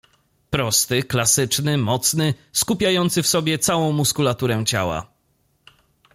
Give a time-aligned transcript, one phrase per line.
[0.49, 5.07] "Prosty, klasyczny, mocny, skupiający w sobie całą muskulaturę ciała."